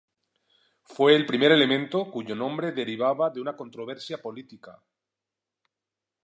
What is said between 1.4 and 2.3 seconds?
elemento